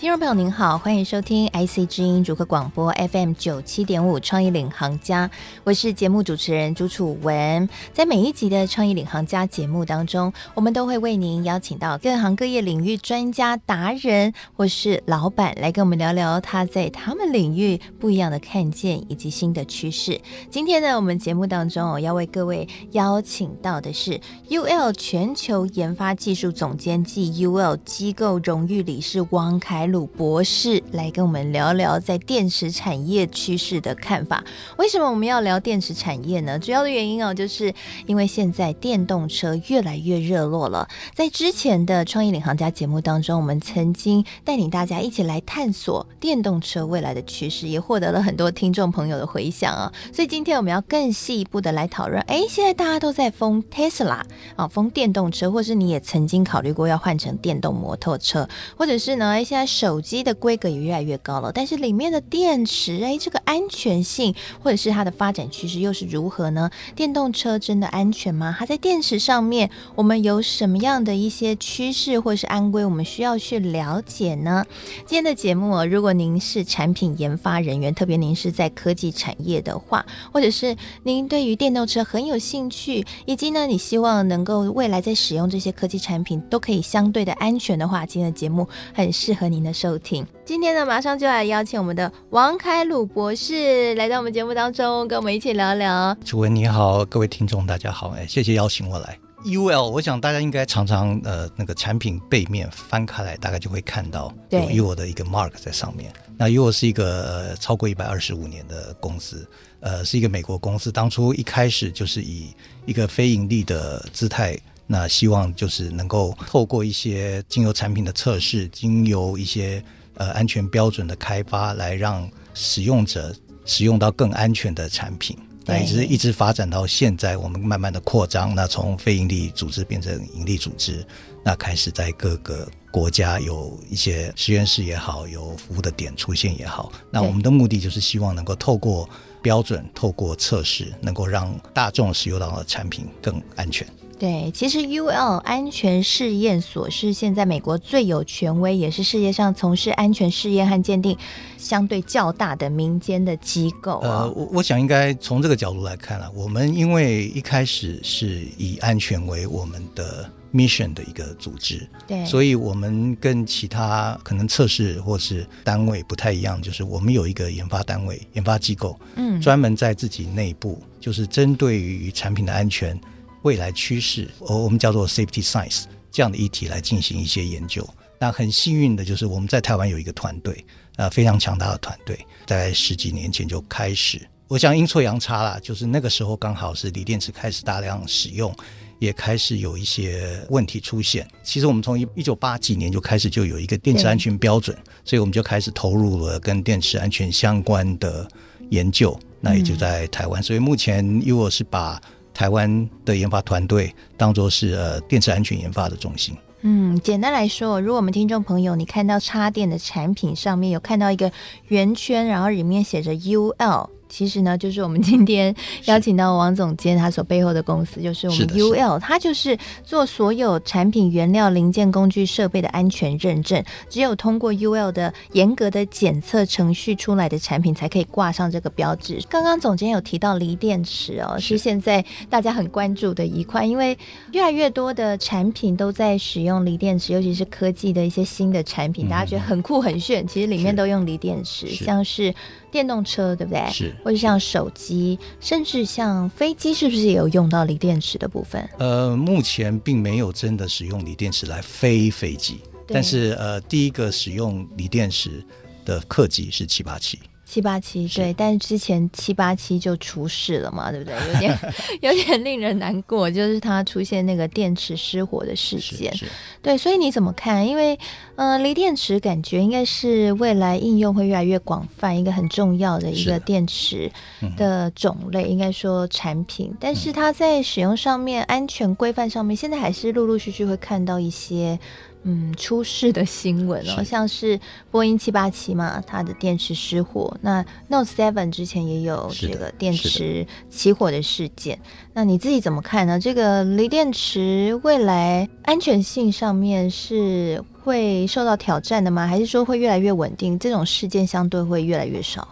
[0.00, 5.30] 听众朋友您好，欢迎收听 IC 之音主客广播 FM 九七点五创意领航家，
[5.62, 7.68] 我是节目主持人朱楚文。
[7.92, 20.18] 在每一集的创意领航家节目当中，我们都会为您邀请到各行各业领域专家、达人或是老板来跟我们聊聊他在他们领域不一样的看见以及新的趋势。
[20.48, 30.10] 今天呢，我们节目当中哦，要为各位邀请到的是 UL 全球研发技术总监暨 UL 机构荣誉理事汪凯鲁。
[30.20, 34.44] 博士来跟我们聊聊在电池产业趋势的看法。
[34.76, 36.58] 为什么我们要聊电池产业呢？
[36.58, 37.72] 主要的原因哦，就是
[38.06, 40.88] 因为现在电动车越来越热络了。
[41.14, 49.90] 在之前的创意领航家节目当中，我们曾经带领大家一起来探索电动车未来的趋势，也获得了很多听众朋友的回响啊。
[50.12, 52.20] 所以今天我们要更细一步的来讨论。
[52.22, 54.22] 哎，现在大家都在疯 Tesla
[54.56, 66.70] 啊，疯电动车，或是你也曾经考虑过要换成电动摩托车，或者是呢，现在手机的规格也越来越高了，但是里面的电池，哎，这个安全性或者是它的发展趋势又是如何呢？
[66.94, 68.54] 电动车真的安全吗？
[68.58, 74.66] 它在电池上面，我们有什么样的一些趋势或是安规，我们需要去了解呢？
[75.06, 89.69] 今天的节目，如果您是产品研发人员，特别您是在科技产业的话，或者是您对于电动车很有兴趣，以及呢，你希望能够未来在使用这些科技产品都可以相对的安全的话，今天的节目很适合您的。
[89.72, 96.16] 收听今天呢，马上就来邀请我们的王凯鲁博士来到我们节目当中，跟我们一起聊聊。
[96.24, 99.18] 楚文你好，各位听众大家好，哎，谢谢邀请我来。
[99.44, 106.12] UL，我想大家应该常常呃那个产品背面翻开来，大概就会看到有 UL 的一个 mark 在上面。
[106.36, 109.48] 那 UL 是一个、呃、超过一百二十五年的公司，
[109.80, 114.58] 呃，是一个美国公司，当初一开始就是以一个非盈利的姿态。
[114.92, 119.80] 那希望就是能够透过一些精油产品的测试，经由一些
[120.14, 123.32] 呃安全标准的开发，来让使用者
[123.64, 125.38] 使用到更安全的产品。
[125.64, 131.06] 那一直一直发展到现在，我们慢慢的扩张，那从非营利组织变成盈利组织，
[131.44, 136.90] 那开始在各个国家有一些实验室也好，有服务的点出现也好。
[137.12, 139.08] 那我们的目的就是希望能够透过
[139.40, 143.86] 标准，透过测试，能够让大众使用到的产品更安全。
[144.20, 151.16] 对，其实 UL 安全试验所是现在美国最有权威，也是世界上从事安全试验和鉴定
[151.56, 154.24] 相对较大的民间的机构啊。
[154.24, 173.00] 呃，我我想应该从这个角度来看了，我们因为一开始是以安全为我们的 mission 的一个组织，对，所以我们跟其他可能测试或是单位不太一样，就是我们有一个研发单位、研发机构，嗯，专门在自己内部就是针对于产品的安全。
[173.42, 177.88] 未来趋势，我我们叫做 safety science 这样的议题来进行一些研究。
[178.18, 180.64] 那很幸运的就是我们在台湾有一个团队，
[180.96, 184.20] 呃，非常强大的团队，在十几年前就开始。
[184.46, 188.54] 我想阴错阳差啦，就是那个时候刚好是锂电池开始大量使用，
[188.98, 191.26] 也开始有一些问题出现。
[191.42, 198.28] 其实我们从一一九八几年就开始就有一个电池安全标准，所以我们就开始投入了跟电池安全相关的
[198.68, 199.18] 研究。
[199.40, 201.98] 那也就在台湾，所以目前因为我是把
[202.40, 206.34] 台湾的研发团队当做是呃电池安全研发的中心。
[206.62, 211.30] 嗯，简单来说，如果我们听众朋友你看到插电的产品上面有看到一个
[211.68, 213.90] 圆圈，然后里面写着 UL。
[214.10, 215.54] 其实呢，就是我们今天
[215.86, 223.64] 邀请到王总监，他所背后的公司就是我们 UL，它就是做所有产品原料、零件、工具、设备的安全认证。
[223.88, 229.20] 只有通过 UL 的严格的检测程序出来的产品，才可以挂上这个标志。
[229.28, 233.96] 刚刚总监有提到锂电池哦，是现在大家很关注的一块，因为
[234.32, 242.34] 越来越多的产品都在使用锂电池，尤其是科技的一些新的产品，大家觉得很酷很炫，其实里面都用锂电池，像是。
[242.70, 243.70] 电动车对不对？
[243.70, 248.68] 是，或者像手机，甚至像飞机，是不是也有用到锂电池的部分？
[248.78, 255.44] 呃，目前并没有真的使用锂电池来飞飞机，但是呃，第一个使用锂电池
[255.84, 257.18] 的客机是七八七。
[257.50, 261.14] 七八七对，但是之前七八七就出事了嘛，对不对？
[261.32, 261.58] 有点
[262.00, 266.14] 有点令人难过，就是它出现那个电池失火的事件。
[266.62, 267.66] 对，所以你怎么看？
[267.66, 267.98] 因为
[268.36, 274.10] 呃，锂电池感觉应该是未来应用会越来越广泛，一个很重要的一个电池
[274.56, 276.72] 的种类，应该说产品。
[276.78, 281.78] 但是它在使用上面、安全规范上面，现在还是陆陆续续会看到一些
[282.22, 287.34] 嗯出事的新闻哦，是像是波音七八七嘛，它的电池失火。
[287.40, 291.80] 那 Note Seven 之前也有这个电池起火的事件。
[292.12, 293.18] 那你自己怎么看呢？
[293.18, 299.26] 这个锂电池未来安全性上面是会受到挑战的吗？
[299.26, 300.58] 还是说会越来越稳定？
[300.58, 302.46] 这种事件相对会越来越少？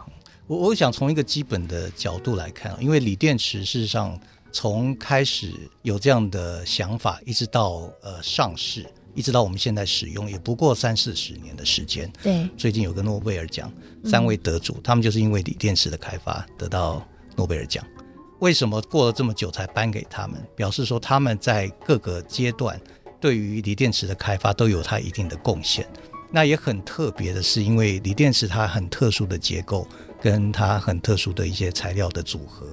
[0.46, 4.18] 我我想从一个基本的角度来看，因为锂电池事实上
[4.50, 12.10] 从开始有这样的想法，一直到呃上市，一直到我们现在使用，也不过三四十年的时间。
[12.22, 13.72] 对，最近有个诺贝尔奖，
[14.04, 17.06] 三位得主，嗯、他们就是因为锂电池的开发得到
[17.36, 17.84] 诺贝尔奖。
[18.40, 20.40] 为什么过了这么久才颁给他们？
[20.54, 22.80] 表示说他们在各个阶段
[23.20, 25.86] 对于锂电池的开发都有它一定的贡献。
[26.30, 29.86] 那也很特别的是，因为锂电池它很特殊的结构。
[30.20, 32.66] 跟它很特殊的一些材料的组合，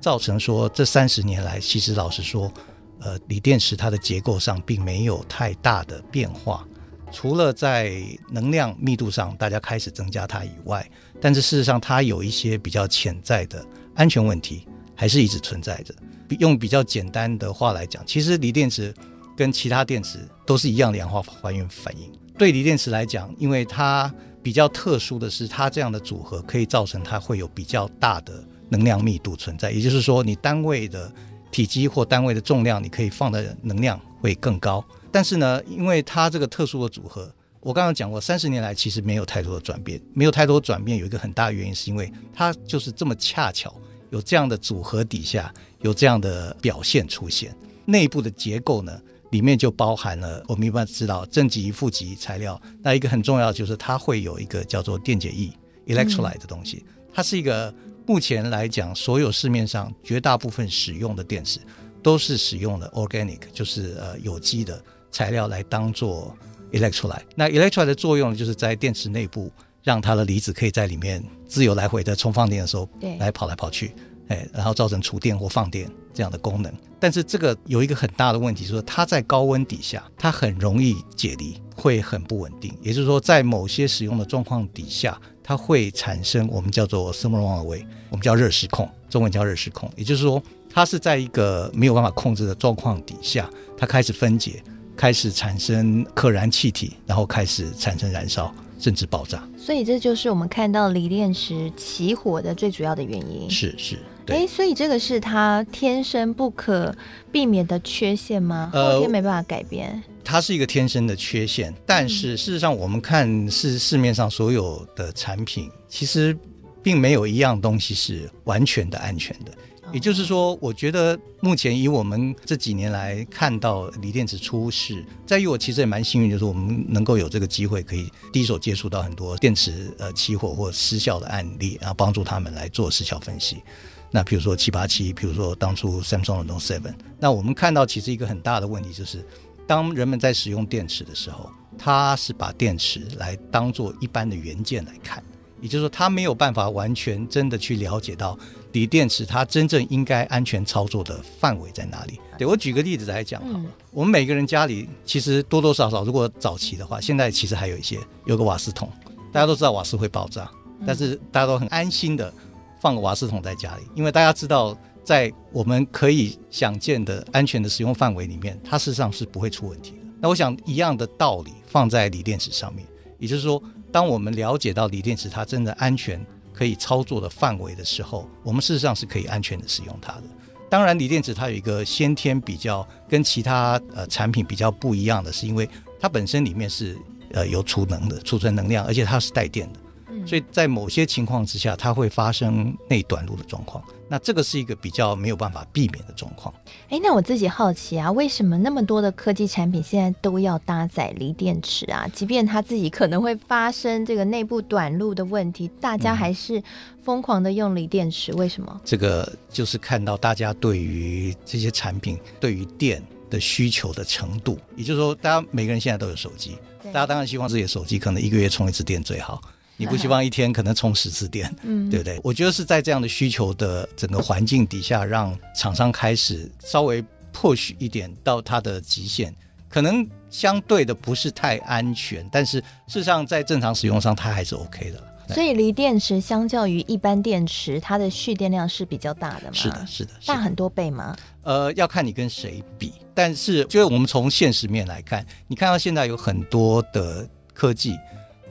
[0.00, 2.52] 造成说这三十年来，其实老实说，
[3.00, 6.66] 呃，锂电池它的结构上并没有太大的变化，
[7.12, 10.88] 除了在能量密度上大家开始增加它以外，
[11.20, 13.64] 但是事实上它有一些比较潜在的
[13.94, 15.94] 安全问题还是一直存在着。
[16.40, 18.94] 用比较简单的话来讲，其实锂电池
[19.36, 22.12] 跟其他电池都是一样的氧化还原反应。
[22.36, 24.12] 对锂电池来讲，因为它
[24.42, 31.10] 比较特殊的是，它这样的组合可以造成它会有比较大的能量密度存在，也就是说，你单位的
[31.50, 34.84] 体积或单位的重量，你可以放的能量会更高。
[35.10, 43.74] 但是呢，因为它这个特殊的组合，我刚刚讲过，三十年来其实没有太多的转变，没有太多转变，有一个很大的原因是因为它就是这么恰巧
[44.10, 47.54] 有这样的组合底下有这样的表现出现，
[47.86, 52.60] 内部的结构呢，里面就包含了我们一般知道正极、负极材料。
[52.82, 55.50] 那一个很重要就是它会有一个叫做电解液
[55.86, 56.84] （electrolyte） 的东西。
[57.12, 57.74] 它是一个
[58.08, 61.60] 目前来讲，所有市面上绝大部分使用的电池
[62.02, 64.82] 都是使用的 organic，就是呃有机的
[65.12, 66.34] 材料来当做
[66.72, 67.20] electrolyte。
[67.36, 69.52] 那 electrolyte 的作用就是在电池内部
[69.82, 72.88] 让它的离子可以在里面自由来回的充放电的时候
[73.18, 73.94] 来跑来跑去。
[74.28, 76.70] 哎，然后造成储电或放电这样的功能，
[77.00, 82.70] 但是这个有一个很大的问题，就是说它在高温底下，它很容易解离，会很不稳定。
[82.82, 85.18] 也就是说，在某些使用的状况底下，
[85.48, 89.90] 它会产生我们叫做 thermal runaway，我们叫热失控，中文叫热失控。
[89.96, 94.62] 也就是说，它是在一个没有办法控制的状况底下，它开始分解，
[94.94, 99.42] 开始产生可燃气体，然后开始产生燃烧，甚至爆炸。
[99.56, 103.50] 所以这就是我们看到锂电池起火的最主要的原因。
[103.50, 103.98] 是是。
[104.26, 106.94] 哎，所以这个是它天生不可
[107.32, 108.70] 避免的缺陷吗？
[108.74, 109.88] 后天没办法改变。
[109.88, 116.36] 呃，它是一个天生的缺陷，但是事实上，我们看市市面上所有的产品，其实
[116.82, 119.52] 并没有一样东西是完全的安全的。
[119.90, 133.62] 也就是说，我觉得目前以我们这几年来看到锂电池出事，在于我其实也蛮幸运，就是我们能够有这个机会，可以第一手接触到很多电池呃起火或失效的案例，然后帮助他们来做失效分析。
[134.10, 139.24] 那比如说七八七，比如说当初 Samsung 的 Note Seven，那我们看到其实一个很大的问题就是，
[139.68, 145.22] 当人们在使用电池的时候，它是把电池来当做一般的元件来看，
[145.60, 148.36] 也就是说，它没有办法完全真的去了解到
[148.72, 152.18] 锂电池它真正应该安全操作的范围在哪里。
[152.38, 158.90] 对，我举个例子来讲好了，我们每个人家里其实多多少少，如果早期的话，现在其实还有一些有个瓦斯桶，
[159.30, 160.50] 大家都知道瓦斯会爆炸，
[160.86, 162.32] 但是大家都很安心的。
[162.80, 164.72] 放个瓦斯桶在家里，因为大家知道，
[165.08, 169.98] 在我们可以想见的安全的使用范围里面，它事实上是不会出问题的。
[170.20, 172.86] 那我想一样的道理放在锂电池上面，
[173.18, 176.22] 也就是说，当我们了解到锂电池它真的安全
[176.52, 180.24] 可以操作的范围的时候，我们事实上是可以安全的使用它的。
[180.68, 185.66] 当然，锂电池它有一个先天比较跟其他呃产品比较不一样的是，因为
[185.98, 186.98] 它本身里面是
[187.32, 189.80] 呃有储能的，储存能量，而且它是带电的。
[190.28, 193.82] 所以在某些情况之下，它会发生内短路的状况。
[194.10, 196.54] 那这个是一个比较没有办法避免的状况。
[196.90, 202.06] 哎，那我自己好奇啊，为什么那么多的科技产品现在都要搭载锂电池啊？
[202.12, 206.62] 即便它自己可能会发生这个内部短路的问题，大家还是
[207.02, 208.78] 疯狂的用锂电池，为什么？
[208.84, 219.40] 这个就是看到大家对于这些产品对于电的需求的程度，也就是说，大家每个人现在都有手机，大家当然希望自己的手机可能一个月充一次电最好。
[219.78, 222.20] 你不希望一天可能充十次电， 嗯，对不对？
[222.22, 229.34] 我觉得是在这样的需求的整个环境底下，让厂商开始稍微 push 一点到它的极限，
[229.68, 235.02] 可能相对的不是太安全，但是事实上在正常使用上它还是 OK 的。
[235.34, 239.52] 所以锂电池相较于一般电池，它的蓄电量是比较大的嘛？
[239.52, 241.14] 是的，是的，大很多倍吗？
[241.42, 247.94] 呃，要看你跟谁比，但是就是我们从现实面来看，你看到现在有很多的科技，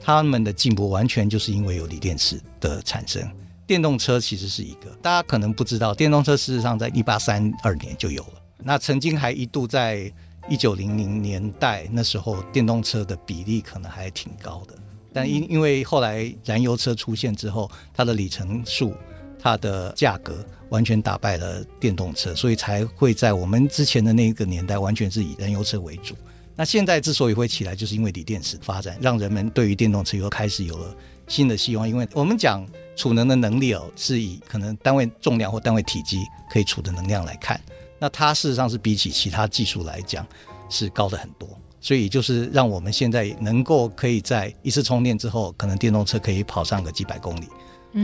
[0.08, 3.22] 他们的进步完全就是因为有锂电池的产生。
[3.66, 8.42] 电动车其实是一个，大家可能不知道，电动车事实上在一八三二年就有了。
[8.56, 10.10] 那曾经还一度在
[10.48, 14.74] 一九零零年代，那时候电动车的比例可能还挺高的。
[15.12, 18.94] 但因因为后来燃油车出现之后，它的里程数、
[19.38, 26.14] 它的价格完全打败了电动车，所以才会在我们之前的那个年代完全是以燃油车为主。
[26.58, 30.94] 那现在之所以会起来，就是因为锂电池发展，让人们对于电动车又开始有了
[31.26, 31.88] 新的希望。
[31.88, 32.66] 因为我们讲。
[32.98, 36.18] 储能的能力哦，是以可能单位重量或单位体积
[36.50, 37.60] 可以储的能量来看，
[37.96, 40.26] 那它事实上是比起其他技术来讲
[40.68, 41.48] 是高的很多，
[41.80, 47.46] 所以就是让我们现在能够可以在一次充电之后，可能电动车可以跑上个几百公里，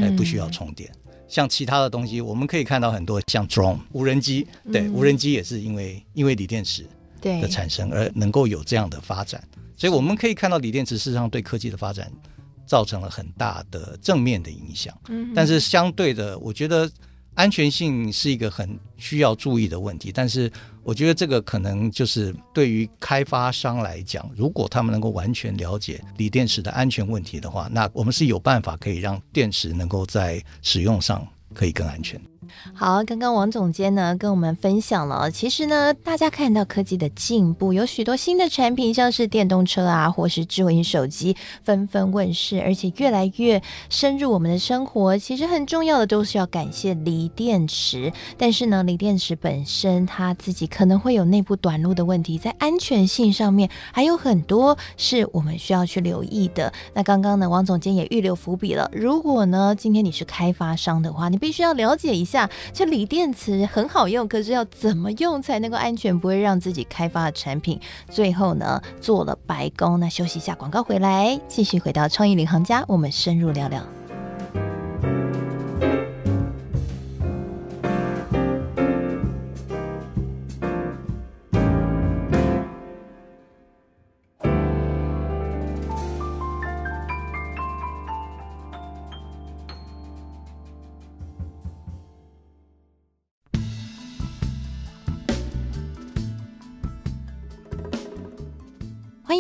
[0.01, 0.89] 哎不需要充电。
[0.95, 6.87] 嗯、像其他的东西，我们可以看到很多像 drone 无人机，对，嗯、无人机也是因为因为锂电池
[7.41, 9.43] 的产生而能够有这样的发展，
[9.77, 12.11] 所以我们可以看到锂电池事实上对科技的发展。
[12.67, 16.91] 造成了很大的正面的影响，嗯但是相对的，我觉得
[17.35, 20.11] 安全性是一个很需要注意的问题。
[20.11, 20.51] 但是
[20.83, 32.19] 我觉得这个可能就是对于开发商来讲，如果他们能够完全了解锂电池的安全问题的话，那我们是有办法可以让电池能够在使用上可以更安全。
[32.73, 45.17] 好，刚刚王总监呢跟我们分享了，其实呢，大家看到科技的进步，有许多新的产品，像是电动车啊，或是智慧型手机纷纷问世，而且越来越深入我们的生活。
[45.17, 56.73] 其实很重要的都是要感谢锂电池，但是呢，锂电池本身它自己可能会有内部短路的问题，在安全性上面还有很多是我们需要去留意的。
[56.93, 62.34] 那刚刚呢，王总监也预留伏笔了，如果呢，今天你是开发商的话，你必须要了解一下。
[62.35, 70.01] 下，这锂电池很好用，可是要怎么用才能够安全，不会让自己开发的产品最后呢做了白工？
[70.01, 73.83] 那休息一下，广告回来，继续回到创意领航家，我们深入聊聊。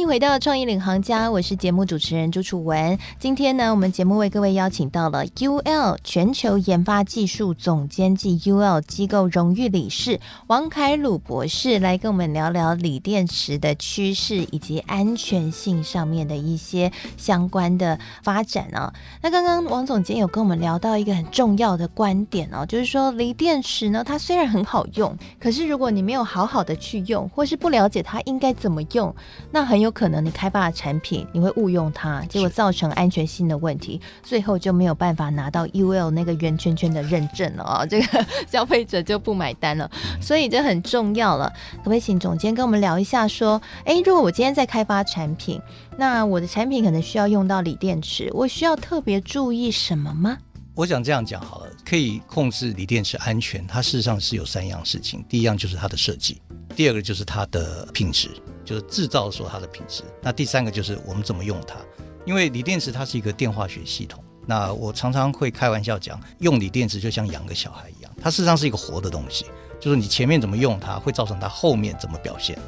[0.04, 2.98] 迎回到创意领航家，我是节目主持人朱楚文。
[3.18, 18.92] 今天呢，我们节目为各位邀请到了 UL 全球研发技术总监暨 UL 机构荣誉理事王凯鲁博士，来跟我们聊聊锂电池的趋势以及安全性上面的一些相关的发展啊。
[19.22, 29.14] 那刚刚王总监有跟我们聊到一个很重要的观点哦，就是说锂电池呢，它虽然很好用，可是如果你没有好好的去用，或是不了解它应该怎么用，
[29.50, 37.86] 那很有可能你开发的产品你会误用它，结果造成安全性的问题，最后就没有办法拿到 UL 那个圆圈圈的认证了啊！
[37.86, 41.50] 这个 消费者就不买单了，所以这很重要了。
[41.76, 45.60] 可不可以请总监跟我们聊一下，说，诶，如果我今天在开发产品，
[45.96, 50.36] 那我的产品可能需要用到锂电池，我需要特别注意什么吗？
[50.74, 56.42] 我想这样讲好了，可以控制锂电池安全，它事实上是有三样事情，第一样就是它的设计，
[56.74, 58.30] 第二个就是它的品质。
[58.64, 61.76] 就是制造的时候它的品质，那第三个就是我们怎么用它，
[62.24, 64.22] 因为锂电池它是一个电化学系统。
[64.46, 69.46] 那我常常会开玩笑讲，用锂电池就像养个小孩一样，它事实上是一个活的东西，
[69.80, 72.58] 就是你前面怎么用它，会造成它后面怎么表现。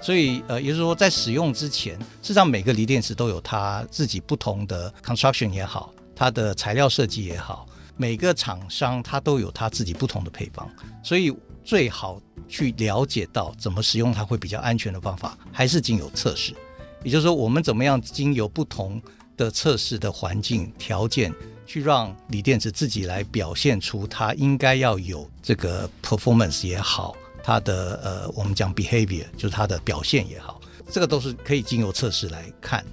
[0.00, 10.68] 所以呃，也就是说在使用之前，事实上每个锂电池都有它自己不同的 construction 也好，它的材料设计也好，每个厂商它都有它自己不同的配方，
[11.04, 11.32] 所以。
[11.64, 16.54] 最好去了解到怎么使用它会比较安全的方法，还是经由测试。
[17.02, 19.00] 也就是说，我们怎么样经由不同
[19.36, 21.34] 的测试的环境条件，
[21.66, 32.84] 去让锂电池自己来表现出它应该要有这个 performance 也好，它的呃，我们讲 behavior 就是它的表现也好，这个都是可以经由测试来看。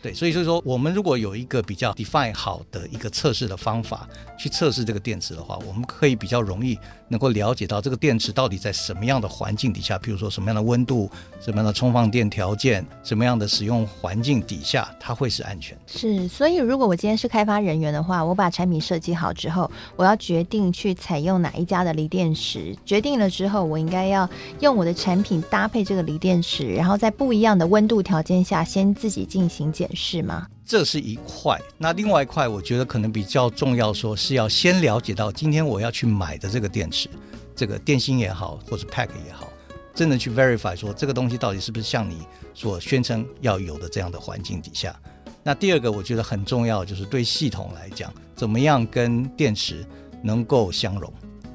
[0.00, 6.78] 对，所以就是说，我们如果有一个比较 define 好的一个测试的方法去测试这个电池的话，我们可以比较容易
[7.08, 15.76] 能够了解到这个电池到底在什么样的环境底下，比如说什么样的温度、什么样的充放电条件、什么样的使用环境底下，它会是安全。
[15.88, 29.87] 是，所以如果我今天是开发人员的话，我把产品设计好之后，我要决定去采用哪一家的锂电池，决定了之后，我应该要用我的产品搭配这个锂电池，然后在不一样的温度条件下，先自己进行检。
[29.94, 30.46] 是吗？
[30.64, 31.58] 这是一块。
[31.78, 37.08] 那另外一块，我觉得可能比较重要，说是要先了解到今天我要去买的这个电池，
[37.56, 39.48] 这个电芯也好，或者 pack 也好，
[39.94, 42.18] 真的去 verify 说这个东西到底是不是像你
[42.54, 44.94] 所宣称要有的这样的环境底下。
[45.42, 49.86] 那第二个，我觉得很重要，就是对系统来讲，怎么样跟电池
[50.22, 51.10] 能够相容，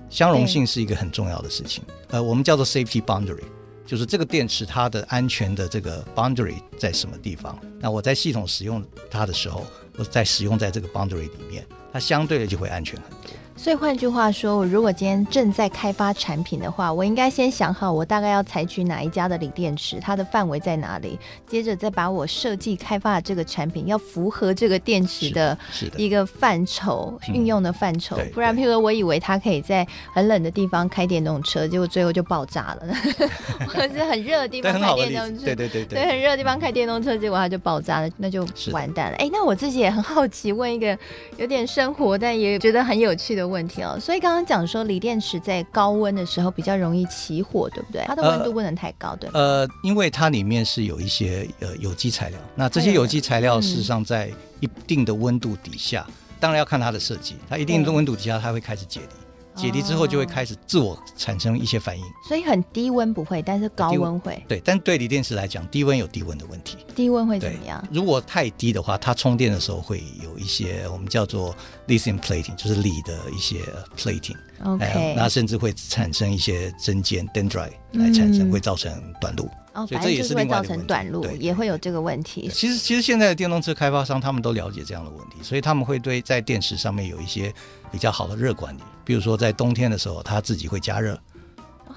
[0.10, 1.84] 相容性是一个很重要的事情。
[2.10, 3.44] 呃，我们叫做 safety boundary。
[3.86, 7.60] 就是这个电池它的安全的这个 boundary 在什么地方？
[7.80, 9.66] 那我在系统使用它的时候，
[9.98, 13.32] 我在使用在这个 boundary 里面，它相对的就会安全很多。
[13.56, 21.18] 所以换句话说，我如果今天正在开发产品的话，我应该先想好我大概要采取哪一家的锂电池，它的范围在哪里，
[21.48, 25.58] 接着再把我设计开发的这个产品要符合这个电池的
[25.96, 32.94] 一个范畴运用的范畴，不然，譬如说我以为它可以在很冷的地方开电动车，结果最后就爆炸了，
[33.70, 39.18] 或者是很热的地方开电动车，对对对对，对很热的地方开电动车，结果它就爆炸了，那就完蛋了。
[39.18, 40.98] 哎，那我自己也很好奇，问一个
[41.38, 48.04] 有点生活但也觉得很有趣的问题哦，所以刚刚讲说锂电池在高温的时候比较容易起火，对不对？
[48.08, 49.40] 它的温度不能太高，呃、对吗？
[49.40, 59.23] 呃，因为它里面是有一些呃有机材料，那这些有机材料事实上在一定的温度底下，嗯、当然要看它的设计，它一定的温度底下它会开始解离。
[59.56, 64.44] 解离之后就会开始自我产生一些反应，所以很低温不会，但是高温会。
[64.48, 66.78] 对，但对锂电池来讲，低温有低温的问题。
[66.96, 67.84] 低温会怎么样？
[67.92, 71.56] 如果太低的话，它充电的时候会有一些我们叫做
[71.88, 73.62] lithium plating，就是锂的一些
[73.98, 74.38] plating。
[74.64, 79.50] OK，那甚至会产生一些针尖 dendrite 来产生，会造成短路。
[79.74, 82.48] 哦，所以这也是会造成短路，也会有这个问题。
[82.54, 87.52] 其实，其实现在的电动车开发商他们都了解这样的问题，所以他们会对在电池上面有一些
[87.92, 88.82] 比较好的热管理。
[89.04, 91.20] 比如说在冬天的时候，它自己会加热，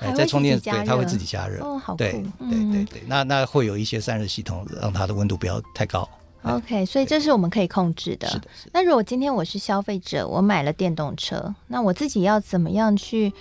[0.01, 1.63] 哎，在充电对，它会自己加热。
[1.63, 1.99] 哦，好酷。
[1.99, 6.09] 对对对对，那那会有一些散热系统，让它的温度不要太高。
[6.45, 8.27] OK，所以这是我们可以控制的。
[8.29, 8.71] 是的，是的。
[8.73, 13.33] 那如果今天我是消费者，我买了电动车，那我自己要怎么样去？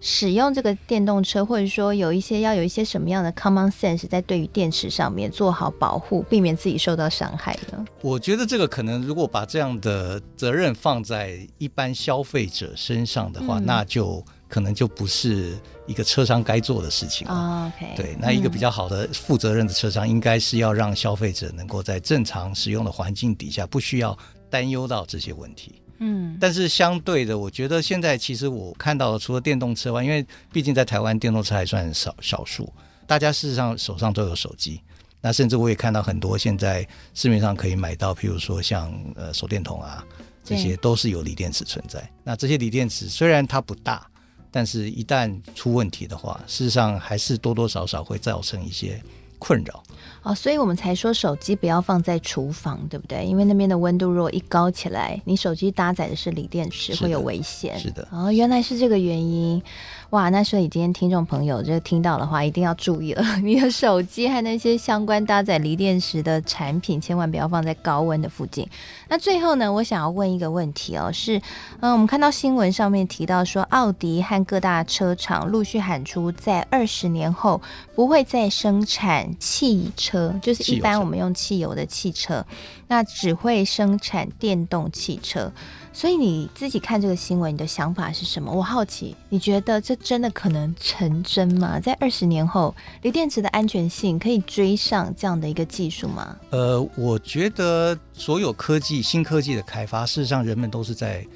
[0.00, 7.84] 使用这个电动车，或者说有一些要有一些什么样的 common sense，在对于电池上面做好保护，避免自己受到伤害呢？
[8.00, 17.34] 我觉得这个可能，如果把这样的责任放在一般消费者身上的话，嗯、那就可能就不是一个车商该做的事情了。
[17.34, 24.16] 哦、OK，对，那一个比较好的负责任的车商，应该是要让消费者能够在正常使用的环境底下，不需要
[24.48, 25.82] 担忧到这些问题。
[25.98, 32.72] 嗯，但是相对的，我觉得现在其实我看到的，除了电动车外，因为毕竟在台湾电动车还算少少数，
[33.06, 34.80] 大家事实上手上都有手机。
[35.20, 40.04] 那甚至我也看到很多现在市面上可以买到，譬如说像呃手电筒啊，
[40.44, 42.08] 这些都是有锂电池存在。
[42.22, 44.08] 那这些锂电池虽然它不大，
[44.52, 49.02] 但是一旦出问题的话，事实上还是多多少少会造成一些
[49.38, 49.82] 困扰。
[50.22, 53.24] 哦，所以我们才说手机不要放在厨房，对不对？
[53.24, 57.78] 因为那边的温度如果一高起来，你手机搭载的是锂电池，会有危险。
[57.78, 58.06] 是的。
[58.10, 59.62] 哦，原来是这个原因。
[60.10, 68.66] 哇，那所以今天听众朋友就听到的话，一定要注意了， 你的手机和那些相关搭载锂电池的产品，千万不要放在高温的附近。
[69.10, 71.38] 那最后呢，我想要问一个问题哦，是，
[71.80, 77.60] 嗯，我们看到新闻上面提到说，奥迪和各大车厂陆续喊出，在二十年后
[77.94, 82.46] 不会再生产汽车，就是一般我们用汽油的汽车，
[82.86, 85.52] 那只会生产电动汽车。
[85.98, 88.52] 所以你自己看这个新闻，你的想法是什么？
[88.52, 91.80] 我好奇，你觉得这真的可能成真吗？
[91.80, 96.36] 在二十年后，锂电池的安全性可以追上这样的一个技术吗？
[96.50, 101.26] 呃，我觉得所有科技、新科技的开发，事实上人们都是在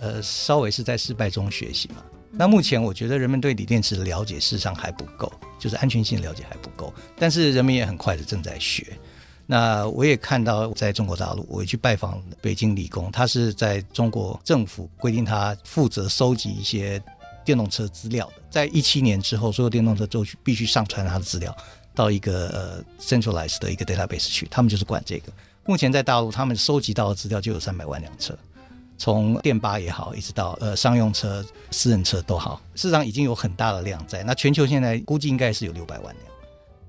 [0.00, 2.02] 呃稍微是在失败中学习嘛。
[2.30, 8.86] 那目前我觉得人们对锂电池的了解事实上还不够，就是安全性了解还不够，但是人们也很快的正在学。
[9.50, 17.02] 那我也看到，在中国大陆，我也去拜访北京理工，他是在中国政府规定他负责收集一些
[17.44, 21.52] 电动车资料的，在一七年之后，所有电动车都必须上传他的资料
[21.96, 25.32] 到一个呃 centralized 的一个 database 去，他们就是管这个。
[25.66, 28.38] 目前在大陆，他们收集到的资料就有三百万辆车，
[28.98, 34.22] 从电巴也好，一直到呃商用车、私人车都好，事实上已经有很大的量在。
[34.22, 36.29] 那全球现在估计应该是有六百万辆。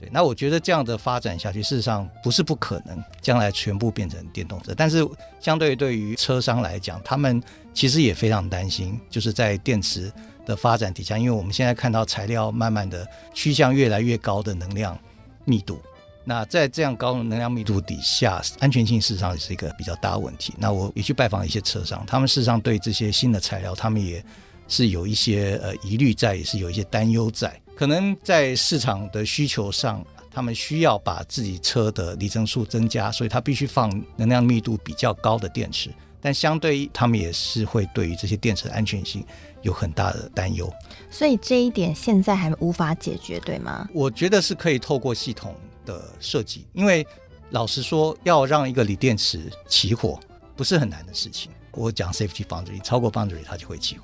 [0.02, 4.74] 对，那我觉得这样的发展下去，事实上不是不可能，将来全部变成电动车。
[4.76, 5.08] 但是，
[5.40, 7.40] 相对对于车商来讲，他们
[7.72, 10.12] 其实也非常担心，就是在电池
[10.44, 14.98] 的发展底下，因为我们现在看到材料慢慢的趋向越来越高的能量
[15.46, 15.80] 密度。
[16.24, 20.52] 那在这样高能量密度底下，安全性事实上也是一个比较大的问题。
[20.58, 24.26] 那我也去拜访一些车商，他们事实上对这些新的材料，他们也
[24.68, 27.61] 是有一些呃疑虑在，也是有一些担忧在。
[27.82, 35.90] 可能在市场的需求上，他们需要把自己车的里程数增加，所以它必须放能量密度比较高的电池。
[36.22, 39.26] 但相对，他们也是会对于这些电池的安全性
[39.64, 40.72] 有很大的担忧。
[41.10, 43.90] 所以这一点现在还无法解决，对吗？
[43.96, 47.04] 我觉得是可以透过系统的设计，因为
[47.50, 50.20] 老实说，要让一个锂电池起火
[50.56, 51.52] 不是很难的事情。
[51.72, 54.04] 我讲 safety boundary，超过 boundary 它就会起火。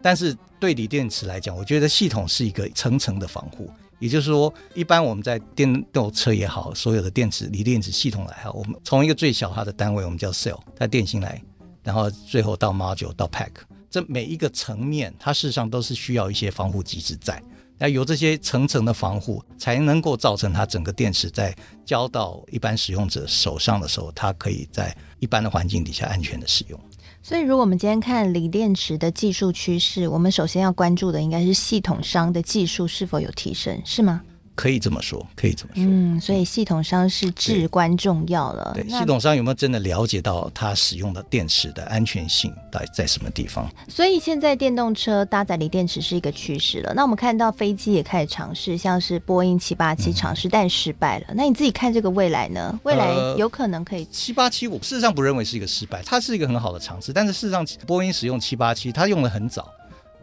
[0.00, 3.70] 但是对锂电池来讲，我觉得系统是一个层层的防护。
[3.98, 11.42] 也就是说，一般我们在电动车也好，所有的电池锂电池系统来哈，我们从一个最小它的单位，我们叫 cell，它电芯来，
[11.82, 13.50] 然后最后到 module 到 pack，
[13.90, 17.42] 这每一个层面，它事实上都是需要一些防护机制在。
[17.76, 21.52] 那有这些层层的防护，才能够造成它整个电池在
[21.84, 26.80] 交到一般使用者手上的时候，它可以在一般的环境底下安全的使用。
[27.28, 34.22] 所以，如果我们今天看锂电池的技术趋势，我们首先要关注的应该是系统商的技术是否有提升，是吗？
[34.58, 35.84] 可以这么说，可以这么说。
[35.86, 38.72] 嗯，所以系统商是至关重要了。
[38.74, 43.70] 对，那系统商有没有真的了解到它使用的电池的安全性在在什么地方？
[43.86, 46.92] 所以现在电动车搭载锂电池是一个趋势了。
[46.92, 51.26] 那我们看到飞机也开始尝试，像是波音七八七尝试，但失败了。
[51.28, 52.76] 嗯、那你自己看这个未来呢？
[52.82, 57.12] 未来有可能可以七八七，我事实上不认为是一个失败，它是一个很好的尝试。
[57.12, 59.72] 但是事实上，波音使用七八七，它用的很早，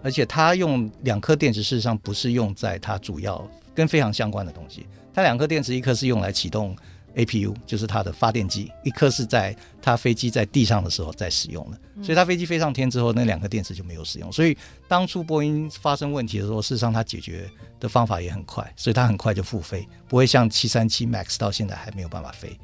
[0.03, 3.41] 而且它用两颗电池，事实上不是用在它主要
[3.75, 4.87] 跟非常相关的东西。
[5.13, 6.75] 它两颗电池，一颗是用来启动
[7.15, 11.79] APU，就是它的发电机；一颗是在它飞机在地上的时候在使用的。
[12.03, 14.31] 所以它飞机飞上天之后，那两颗电池就没有使用。
[14.31, 14.57] 所以
[14.87, 22.57] 当初波音发生问题的时候，事实上它解决的方法也很快，所以它很快就复飞，不会像七三七 MAX 到现在还没有办法飞。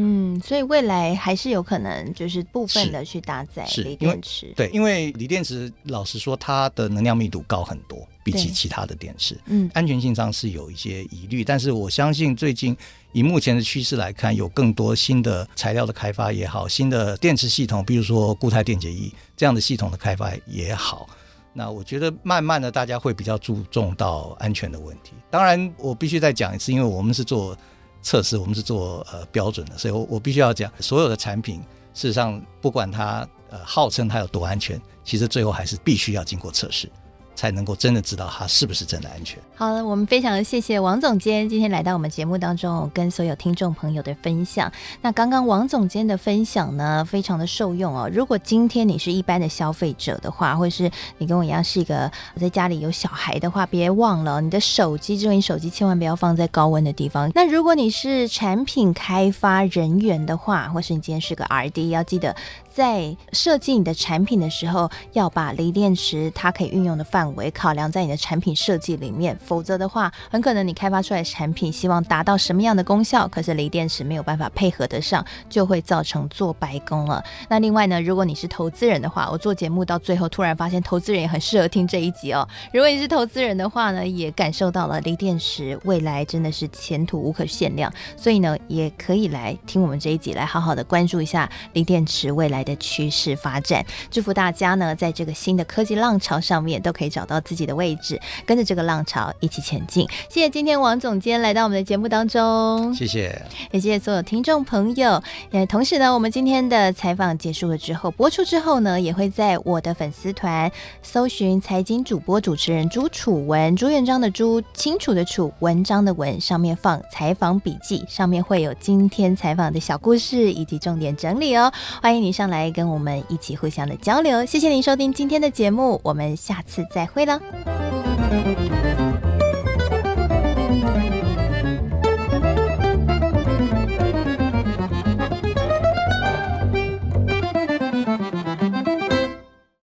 [0.00, 4.52] 嗯，所以未来还是有可能，就是部分的去搭载锂电池。
[4.54, 9.36] 对，因为锂电池老实说，它的能量密度高很多，比起其他的电池。
[9.46, 12.76] 嗯，安全性上是有一些疑虑，但是我相信最近
[13.10, 21.08] 以目前的趋势来看，有更多新的材料的开发也好，新的电池系统，比如说固态电解液这样的系统的开发也好，
[21.52, 25.14] 那我觉得慢慢的大家会比较注重到安全的问题。
[25.28, 27.58] 当然，我必须再讲一次，因为我们是做。
[28.02, 31.60] 测试我们是做呃标准的，所以我我必须要讲，所有的产品
[31.94, 36.90] 事实上不管它呃号称它有多安全，其实最后还是必须要经过测试。
[37.38, 39.38] 才能够真的知道它是不是真的安全。
[39.54, 44.72] 好了，我们非常谢谢王总监今天来到我们节目当中，跟所有听众朋友的分享。
[45.02, 48.10] 那刚刚王总监的分享呢，非常的受用哦。
[48.12, 57.30] 如果今天你是一般的消费者的话，或是你跟我一样是一个在家里有小孩的话，别忘了你的手机，智能手机千万不要放在高温的地方。
[57.36, 62.34] 那如果你是产品开发人员的话，或是你今天是个 RD，要记得。
[62.78, 77.20] 在设计你的产品的时候，要把锂电池它可以运用的范围考量在你的产品设计里面，否则的话，很可能你开发出来的产品希望达到什么样的功效，可是锂电池没有办法配合得上，就会造成做白工了。
[77.48, 82.46] 那另外呢，如果你是投资人的话，我做节目到最后突然发现，投资人也很适合听这一集哦。
[82.72, 100.06] 如果你是投资人的话呢，也感受到了锂电池未来真的是前途无可限量，所以呢，也可以来听我们这一集，来好好的关注一下锂电池未来的趋势发展，祝福大家呢，在这个新的科技浪潮上面都可以找到自己的位置，跟着这个浪潮一起前进。
[100.28, 105.22] 谢谢今天王总监来到我们的节目当中，谢谢，也谢谢所有听众朋友。
[105.50, 110.70] 也，同时呢，我们今天的采访结束了之后，播出之后呢，也会在我的粉丝团
[111.02, 121.72] 搜寻财经主播主持人朱楚文，朱元璋的朱，清楚的楚，文章的文，上面放采访笔记，上面会有今天采访的小故事以及重点整理哦。
[122.02, 127.40] 欢迎你上来跟我们一起互相的交流，谢谢您收听今天的节目，我们下次再会了。